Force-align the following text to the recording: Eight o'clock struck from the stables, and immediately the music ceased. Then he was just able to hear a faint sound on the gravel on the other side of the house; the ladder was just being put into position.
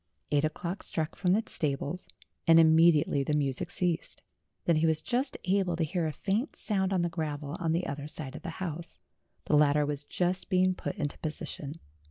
Eight 0.31 0.43
o'clock 0.43 0.81
struck 0.81 1.15
from 1.15 1.33
the 1.33 1.43
stables, 1.45 2.07
and 2.47 2.59
immediately 2.59 3.23
the 3.23 3.35
music 3.37 3.69
ceased. 3.69 4.23
Then 4.65 4.77
he 4.77 4.87
was 4.87 4.99
just 4.99 5.37
able 5.45 5.75
to 5.75 5.83
hear 5.83 6.07
a 6.07 6.11
faint 6.11 6.55
sound 6.55 6.91
on 6.91 7.03
the 7.03 7.07
gravel 7.09 7.55
on 7.59 7.71
the 7.71 7.85
other 7.85 8.07
side 8.07 8.35
of 8.35 8.41
the 8.41 8.49
house; 8.57 8.99
the 9.45 9.55
ladder 9.55 9.85
was 9.85 10.03
just 10.03 10.49
being 10.49 10.73
put 10.73 10.95
into 10.95 11.19
position. 11.19 11.75